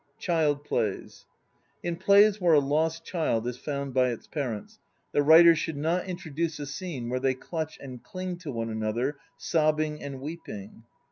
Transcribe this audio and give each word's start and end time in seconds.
CHILD 0.17 0.63
PLAYS 0.63 1.25
In 1.83 1.95
plays 1.95 2.41
where 2.41 2.55
a 2.55 2.59
lost 2.59 3.05
child 3.05 3.45
is 3.47 3.59
found 3.59 3.93
by 3.93 4.09
its 4.09 4.25
parents, 4.25 4.79
the 5.11 5.21
writer 5.21 5.53
should 5.53 5.77
not 5.77 6.05
introduce 6.07 6.57
a 6.57 6.65
scene 6.65 7.07
where 7.07 7.19
they 7.19 7.35
clutch 7.35 7.77
and 7.79 8.01
cling 8.01 8.37
to 8.39 8.51
one 8.51 8.71
another, 8.71 9.17
sobbing 9.37 10.01
and 10.01 10.19
weeping. 10.19 10.85